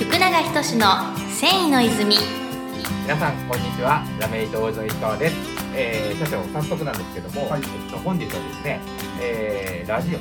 [0.00, 0.86] 福永仁の
[1.28, 2.16] 繊維の泉
[3.02, 4.02] 皆さんこんにちは。
[4.18, 5.36] ラメイト大園石川です、
[5.74, 7.60] えー、社長早速なんですけども、はい。
[7.60, 8.80] えっと、本日はですね、
[9.20, 10.18] えー、ラジオ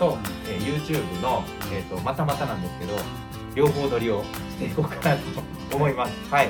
[0.00, 2.94] と、えー、YouTube の、えー、とまたまたなんですけど
[3.54, 5.16] 両方撮りをしていこうかな
[5.70, 6.12] と思います。
[6.28, 6.48] はい。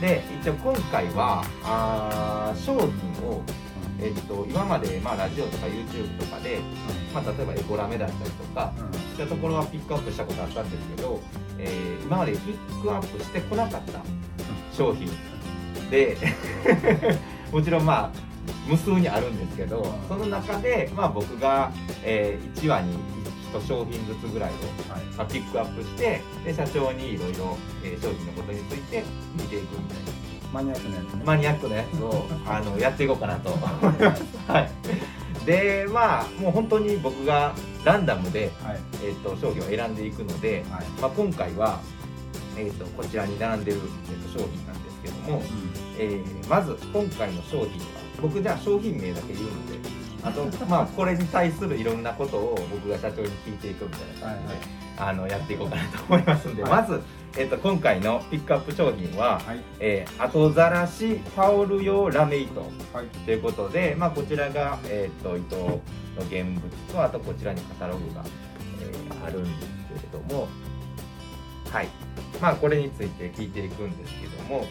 [0.00, 2.88] で一応今回はあー商品
[3.28, 3.42] を
[4.02, 6.58] えっと今まで、まあ、ラジオとか YouTube とかで、
[7.14, 11.20] まあ、例えばエコラメだったりとかそういったところはピックアップしたことあったんですけど、
[11.58, 14.02] えー今までピックアップしてこなかった
[14.76, 15.08] 商品
[15.90, 16.16] で
[17.50, 18.10] もちろんまあ
[18.68, 21.70] 無数にあるんですけどその中で、まあ、僕が、
[22.02, 22.98] え1話に
[23.54, 24.52] 1商品ずつぐらいを、
[25.16, 31.22] まあ、ピックアップしてで社長にいろいろえー商品のことについて見ていくみたいなマニアックなやつね。
[31.24, 33.50] マニアックなやつをあのやっていこうかなと。
[33.50, 34.60] は
[35.42, 38.80] い、でまあもう本当に僕がランダムで、はい。
[39.04, 40.84] えー、と商品を選んでいくので、はい。
[41.00, 41.80] まあ、今回は、
[42.56, 45.42] えー、とこちらに並んでる、えー、と商品なんですけども、
[45.98, 47.66] えーまず今回の商品は
[48.20, 49.78] 僕じゃあ商品名だけ言うので
[50.22, 56.70] あとまあこれに対するいろんなことを僕が社長に聞いていくみたいな感じで、あのやっていこうかなと思いますんで、はい。
[56.70, 57.00] まず、
[57.36, 59.60] えー、と今回のピックアップ商品は、はい。
[59.80, 63.06] えー後ざらしタオル用ラメ糸はい。
[63.24, 65.80] ということで、まあ、こちらが、えー、と糸の
[66.28, 66.60] 現物
[66.92, 68.24] とあとこちらにカタログが、
[68.80, 70.48] えーあるんですけれども
[71.70, 71.88] はい。
[72.40, 74.66] まあこれについて聞いていくんですけども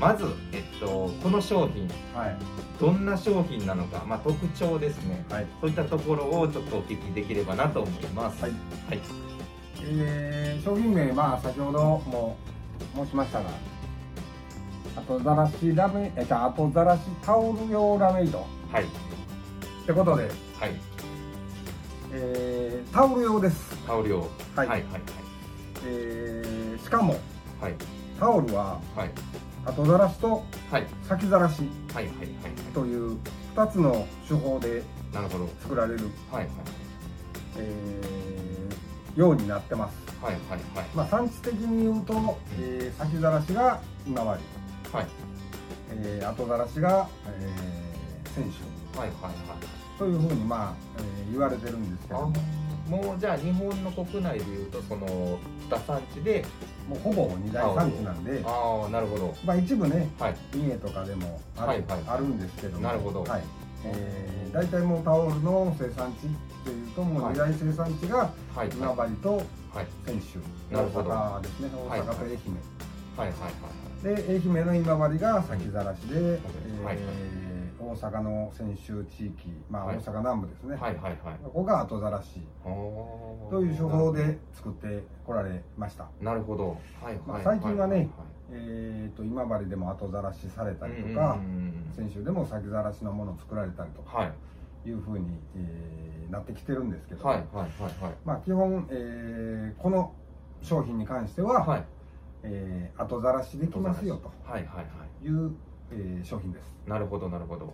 [0.00, 2.36] まず、えっと、この商品はい。
[2.80, 5.26] どんな商品なのか、まあ、特徴ですね。
[5.28, 5.46] はい。
[5.60, 8.42] そういったところをちょっとお聞きできればなと思います。
[8.42, 8.52] はい。
[8.88, 9.00] はい
[9.82, 12.36] えー商品名まあ先ほども
[12.94, 13.50] 申しましたが
[14.96, 18.84] 後ざらしラメえじゃあ後ざらしタオル用ラメイドはい。
[18.84, 18.86] っ
[19.86, 20.30] てことで、はい。
[22.12, 24.20] えータオル用です、タオル用。
[24.20, 24.28] はい。
[24.56, 24.82] はいはい
[25.86, 27.16] えーしかも
[27.60, 27.74] はい。
[28.18, 29.10] タオルははい。
[29.64, 30.86] 後ざらしとはい。
[31.08, 31.62] 先ざらし
[31.94, 32.26] はいはいはい
[32.74, 33.16] という
[33.56, 34.82] 2つの手法で
[35.12, 35.48] なるほど。
[35.62, 36.48] 作られる、はい。
[37.56, 38.19] えー
[39.16, 39.96] ようになってます。
[40.22, 40.60] はいはいはい。
[40.76, 45.06] はいまあ、産地的に言うと、えー先ざらしが今治、はい。
[45.92, 48.60] えー後ざらしが、えー、泉州。
[48.98, 49.34] はいはいはい。
[49.98, 52.20] というふうに、まあえー言われてるんですけど。
[52.88, 55.06] ももうじゃあ日本の国内でいうとその
[55.68, 56.44] 2産地で。
[56.88, 59.32] もうほぼ二大産地なんで、ああなるほど。
[59.44, 60.36] まあ、一部ねはい。
[60.52, 62.02] 三重とかでもある,、はいはい。
[62.08, 62.82] あるんですけども。
[62.82, 63.22] なるほど。
[63.22, 63.42] はい
[63.84, 66.28] えー、大体もうタオルの生産地っ
[66.64, 68.68] ていうともう二大生産地がはい。
[68.68, 69.36] 今治と
[69.72, 69.86] はい。
[70.04, 70.38] 泉州、
[70.72, 71.70] 大阪ですね。
[71.72, 72.38] 大阪と愛媛、
[73.16, 76.98] はいはいはいで愛媛の今治が先ざらしで、えーはい
[77.90, 79.96] 大阪の泉州地域、まあ、はい。
[79.96, 81.12] 大阪南部ですね、はいはいはい。
[81.12, 82.40] はいここが後ざらし。
[83.50, 86.78] という手法で作ってこられました、なるほど。
[87.02, 88.08] はいまあはい最近はねはい
[88.52, 91.86] えー、と今治でも後ざらしされたりとうんかうんうん。
[91.92, 94.32] 泉州でも先ざらしのものを作られたりとはい。
[94.88, 95.26] いうふうに、
[95.56, 98.14] えーなってきてるんですけど、はいはいはいはい。
[98.24, 100.12] まあ、基本、えーこの
[100.62, 101.84] 商品に関しては、はい。
[102.44, 104.30] えー後ざらしできますよと。
[104.44, 104.84] はいはいは
[105.22, 105.24] い。
[105.24, 105.52] いう、
[105.92, 106.72] えー商品です。
[106.86, 107.72] なるほどなるほど。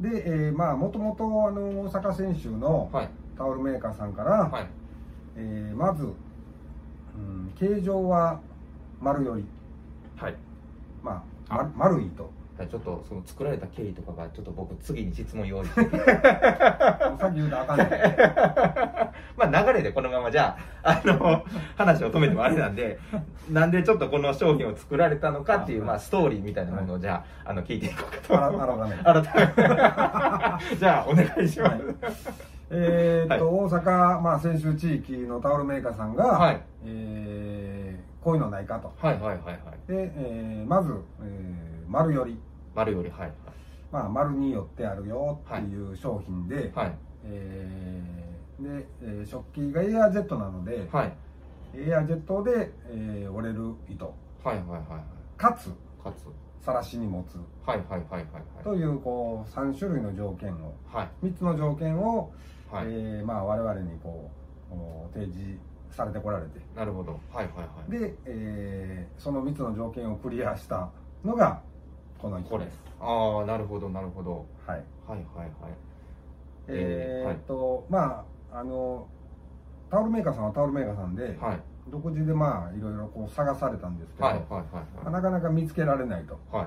[0.00, 3.10] で、えーまあもともとあの大阪泉州のはい。
[3.36, 4.66] タオルメーカーさんから、はい。
[5.36, 8.40] えーまず、うん、形状は
[9.00, 9.44] 丸より、
[10.16, 10.36] はい。
[11.02, 11.64] まあ、あ。
[11.76, 12.30] ま丸いと
[12.64, 15.82] ちょっとその作られた経緯とかがちょっと僕次に質問用意して。
[15.82, 17.88] さっき言うとあかんねん。
[19.36, 21.44] まあ流れでこのままじゃあ、あの、
[21.76, 22.98] 話を止めてもあれなんで、
[23.50, 28.58] なんでちょっとこの商品を作られたのかっていう、まあストーリーみたいなものをじゃあ、あの、聞いていこうかと。
[28.58, 32.46] 改めて改めじゃあ、お願いします。
[32.70, 36.60] えーっと、は大阪、まあ、泉州地域のタオルメーカーさんが、はい。
[36.84, 38.92] えーこういうのないかと。
[39.00, 39.56] はいはいはいはい。
[39.86, 40.92] で、えーまず、
[41.22, 42.38] えー丸より、
[42.74, 43.32] 丸より、はい
[43.90, 46.94] まあ、丸によってあるよっていう商品で、はい。
[47.24, 51.12] えーで、えー食器がエアジェットなので、はい。
[51.74, 55.02] エアジェットで、えー折れる糸はいはいはいはい。
[55.38, 55.70] かつ
[56.02, 56.26] かつ。
[56.64, 57.36] さらしに持つ
[57.66, 61.26] はいはいはいはいというこう3種類の条件をはい。
[61.26, 62.30] 3つの条件を、
[62.70, 62.86] はい。
[62.86, 62.94] はい。
[62.94, 64.30] えーまあ、我々にこ
[64.68, 65.58] うこう提示
[65.90, 67.18] されてこられてなるほど。
[67.32, 67.98] はいはいはい。
[67.98, 70.90] で、えーその3つの条件をクリアした
[71.24, 71.62] のが
[72.20, 72.82] このこれ糸です。
[73.00, 74.46] ああ、なるほどなるほど。
[74.66, 75.50] はいはいはいはい。
[76.68, 79.06] えーはいっとまああの
[79.90, 81.60] タオルメーカーさんはタオルメーカーさんで、はい。
[81.88, 86.56] 独自でまあいろいろこう探されたんですけど、はいはいはいまあはなかなか見つけられないとい。
[86.56, 86.66] はい。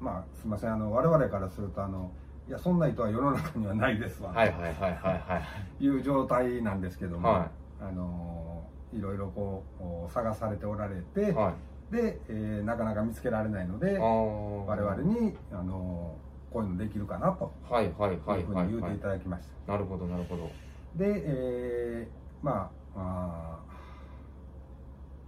[0.00, 2.10] まあすみませんあの我々からするとあの
[2.48, 5.78] いやそんな糸は世の中にはないですわ、はいはいはいはいはい。
[5.78, 7.50] という状態なんですけども、は
[7.80, 11.54] あのいろいろこうお探されておられて、はい
[11.92, 16.16] で、えーなかなか見つけられないので我々にあの
[16.50, 17.52] こういうのできるかなと。
[17.70, 20.50] はいはいはいいうふうに言うていただきました、なるほどなるほど。
[20.96, 23.58] で、えーまああ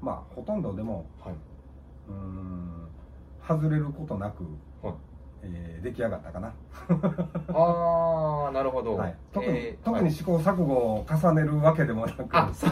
[0.02, 1.34] ーまあほとんどでもはい。
[2.08, 2.88] うーん
[3.46, 4.42] 外れることなく、
[4.82, 4.94] はい。
[5.42, 12.26] えー出来上がったかな、ああなるほど、はい、特に、えー特に試行錯誤を重ねるわけでもなく。
[12.32, 12.70] あそう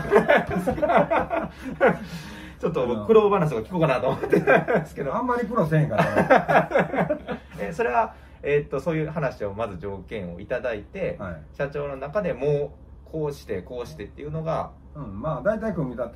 [2.62, 5.12] ちょっと僕苦労話とか聞こうかなと思ってたんですけど。
[5.12, 7.10] あんまり苦労せえへんから、
[7.58, 11.42] えそれは、えーっとそういう話をまず条件をいただいて、はい。
[11.54, 16.14] 社長の中でもうこうしてこうしてっていうのがうん、まあ大体組み立て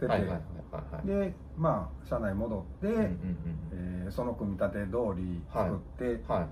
[0.00, 0.38] てて、はいはいはい
[0.72, 1.06] はいはい。
[1.06, 3.38] でまあ社内戻って、うんうん
[3.72, 6.48] えーその組み立て通り作って、うんは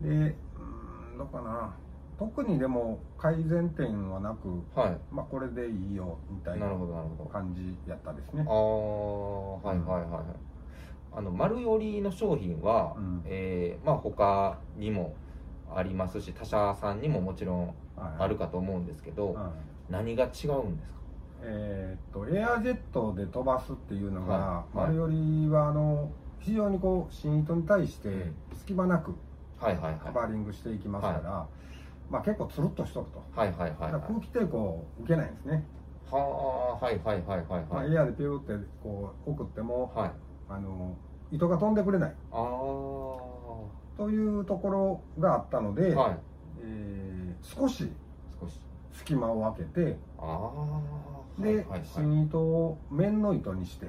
[0.00, 0.04] い。
[0.04, 1.74] でうんどうかな
[2.34, 4.98] 特にでも改善点はなく、はい。
[5.10, 6.68] まあ、これでいいよみたいな
[7.32, 8.44] 感じやったですね。
[8.48, 10.22] ああはいはいはいはい。
[11.16, 13.22] あの丸寄りの商品は、うん。
[13.26, 15.14] えーまあ他にも
[15.74, 17.74] ありますし他社さんにももちろんはい。
[18.20, 19.50] あるかと思うんですけど、うん
[19.90, 20.98] 何が違うんですか？
[21.42, 24.40] えーっとエアジェットで飛ばすっていうのが、は
[24.74, 24.78] い。
[24.78, 24.86] はい。
[24.88, 26.10] 丸よりはあの
[26.40, 29.14] 非常にこう新糸に対してうん隙間なく
[29.58, 30.00] はいはいはい。
[30.00, 31.46] カバーリングしていきますから、
[32.10, 34.02] まあ、結構つるっとしとると、はいはいはいはい。
[34.02, 35.64] 空気抵抗を受けないんですね、
[36.10, 40.10] はあはいはいはいはいまあ、はいエアでピューってこう送ってもはい。
[40.48, 40.96] あの
[41.32, 42.14] 糸が飛んでくれない。
[42.30, 42.40] ああ
[43.96, 46.18] というところがあったので、はい。
[46.62, 47.90] えー少し
[48.40, 48.60] 少し。
[48.92, 50.52] 隙間を空けてあ
[51.38, 51.82] あで、はいはいはい。
[51.84, 53.88] 新糸を面の糸にして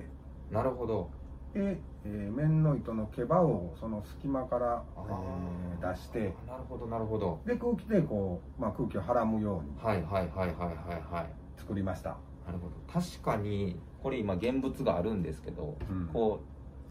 [0.52, 1.10] なるほど。
[1.54, 7.42] で、えー面の糸の毛羽をその隙間から、あえーー出してなるほどなるほど。
[7.46, 10.72] で空気抵抗、まあ、空気をはらむようにはいはいはいはいは
[11.12, 11.60] いはい。
[11.60, 12.76] 作りました、なるほど。
[12.92, 16.08] 確かにこれ今現物があるんですけど、うん。
[16.14, 16.42] こ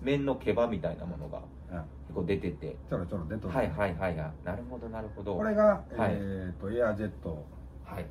[0.03, 1.79] う面の毛羽みたいなものがうん。
[1.79, 2.77] 結構出てて。
[2.89, 4.33] ちょろちょろ出とる、はいはいはいはい。
[4.45, 5.37] なるほどなるほど。
[5.37, 6.13] これが、はい。
[6.13, 7.45] えー、とエアジェット
[7.85, 8.07] はい。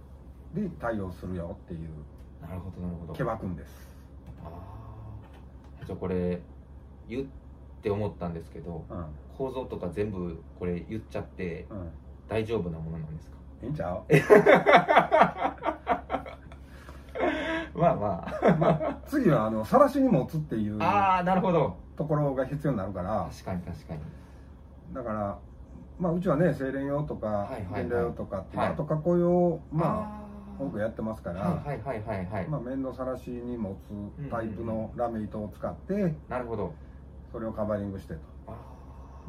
[0.53, 1.89] で対応するよっていう
[2.41, 3.13] なるほどなるほど。
[3.13, 3.89] 毛羽くんです、
[4.43, 4.47] あ
[5.81, 6.39] あじゃあこれ
[7.07, 7.25] 言っ
[7.81, 9.05] て思ったんですけどうん。
[9.37, 11.89] 構造とか全部これ言っちゃってうん、
[12.27, 13.37] 大丈夫なものなんですか？
[13.63, 14.03] いいんちゃう
[17.75, 18.55] まあ。
[18.59, 21.75] ま次はあの晒しに持つっていうあああなるほど。
[21.97, 23.27] ところが必要になるから。
[23.31, 23.99] 確かに確かに。
[24.93, 25.37] だから
[25.99, 27.83] まあうちはね精錬用とかはいはいはい。
[27.89, 28.69] 原料用とかっていうはい。
[28.73, 30.23] 後加工用まああ
[30.63, 33.75] 多くやってますから、はいはいはいはいはい、まあ、面のさらしに持
[34.21, 36.73] つタイプのラメ糸を使ってなるほど
[37.33, 38.19] それをカバーリングしてと。
[38.47, 38.53] あ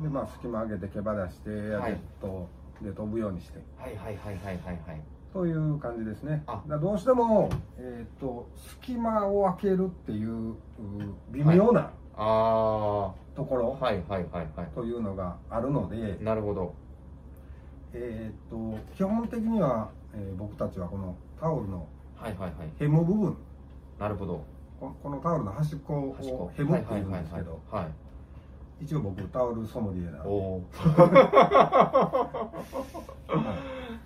[0.01, 2.49] でまあ隙間上げて毛羽出してエアジェット
[2.83, 5.01] で飛ぶようにして、ーはいはいはいはいはいはい。
[5.33, 6.43] という感じですね。
[6.47, 6.63] あ。
[6.69, 7.49] だどうしても、
[7.79, 10.57] えー、と隙間を開けるっていうう
[11.31, 14.69] 微妙なあところあはいはいはいはい。
[14.75, 16.75] というのがあるので、なるほど。
[17.95, 22.69] えー、と基本的には、えー僕たちはこのタオルのはいはいはい。
[22.79, 23.37] ヘム部分。
[23.99, 24.45] なるほど
[24.91, 27.93] ここのタオルの端っこをヘムっていうんですけどはいはいはいはい。
[28.81, 30.29] 一応僕タオルソムリエなんで。
[30.29, 30.65] おお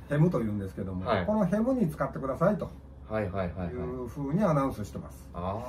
[0.08, 1.26] ヘムというんですけども、はい。
[1.26, 2.70] このヘムに使ってくださいと。
[3.08, 3.66] はいはいはいはい。
[3.68, 5.64] いうふうにアナウンスしてます、あ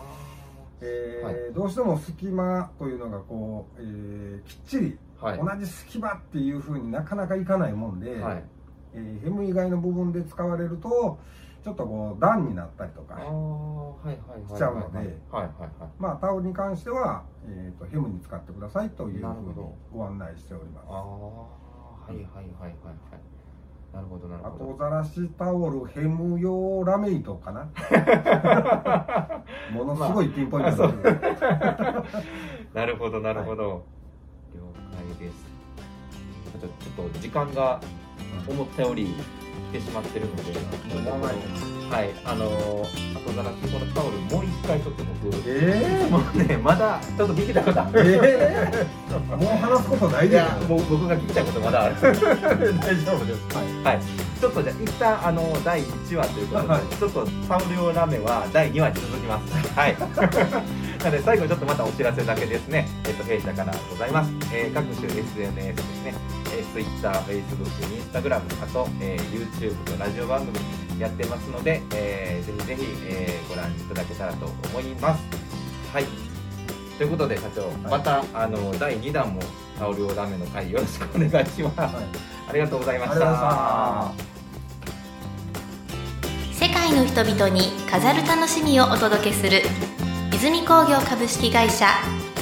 [0.82, 1.54] えーはい。
[1.54, 8.44] どうしても隙間というのがこう、えーきっちり同じ隙間っていうふうになかなかいかないもんで、はい。
[8.94, 11.18] えーヘム以外の部分で使われると
[11.64, 13.28] ちょっとこう段になったりとああかは
[14.06, 15.90] いはいはいはいしちゃうのではいはいはい。
[16.00, 19.56] まあタオルに関しては、えー、とヘムに使ってくださいというふうに
[19.94, 20.86] ご案内しております。
[20.90, 21.50] ああは
[22.12, 22.74] いはいはいはいはい。
[23.94, 24.66] なるほどなるほど。
[24.66, 27.68] 後ざらしタオルヘム用ラメ糸かな？
[29.74, 31.12] ものすごいピンポイントなんで、
[32.74, 33.84] なるほどなるほど、
[34.54, 34.62] 了
[35.18, 35.46] 解です。
[36.60, 37.80] ちょっと時間が
[38.48, 39.16] 思ったより
[39.72, 40.42] 来てしまってるので、
[41.90, 42.10] はい。
[42.24, 45.36] あのー、後ざらしこのタオルもう一回ちょっと僕。
[45.48, 51.96] えもうねまだちょっと聞きたいことあえー、 もう話すことないいでやもう僕が聞きたいことまだある。
[52.02, 53.58] 大丈夫です。
[53.84, 53.96] はい。
[53.96, 54.00] はい、
[54.40, 56.82] ちょっとじゃあ一旦あの第1話ということで、はい。
[56.96, 59.80] ちょっとタオル用ラーメンは第2話に続きます。
[59.80, 59.98] はい。
[61.00, 62.88] なので最後にちょっとまたお知らせだけですね。
[63.08, 64.32] えっと弊社からございます。
[64.54, 66.39] えー各種 SNS ですね。
[66.76, 70.58] えー、Twitter、Facebook、Instagram、あと、えー YouTube とラジオ番組
[71.00, 75.24] やってますので、えーぜひぜひ、えーご覧いただけたらと思います。
[75.94, 76.06] はい。
[76.98, 79.42] ということで社長、またあの第2弾も
[79.78, 81.80] タオル用ラーメンの回よろしくお願いします。
[81.96, 84.30] はいありがとうございましありがとうございまた。
[86.54, 89.62] した世界のの人々に飾る楽しみをお届けする
[90.34, 91.88] 泉工業株式会社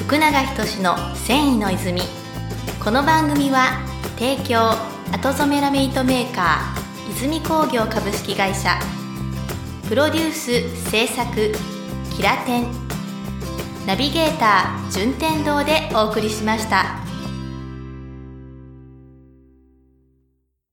[0.06, 2.02] 福永仁の繊維の泉
[2.84, 4.72] この番組は提供。
[5.12, 8.78] 後染めラメイトメーカー泉工業株式会社。
[9.88, 11.54] プロデュース制作
[12.16, 12.66] キラテン。
[13.86, 17.07] ナビゲーター順天堂でお送りしました。